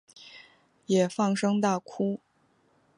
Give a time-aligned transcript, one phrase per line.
[0.87, 2.21] 也放声大哭